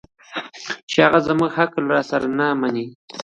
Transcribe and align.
چې 0.89 0.97
هغه 1.05 1.19
زموږ 1.27 1.51
عقل 1.61 1.83
راسره 1.93 2.27
نه 2.37 2.47
مني 2.59 2.85